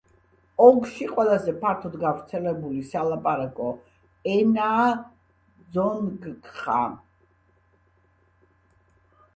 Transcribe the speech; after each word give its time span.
ოლქში 0.67 1.07
ყველაზე 1.09 1.53
ფართოდ 1.65 1.97
გავრცელებული 2.03 2.81
სალაპარაკო 2.93 3.67
ენაა 4.33 4.89
ძონგკხა. 5.77 6.81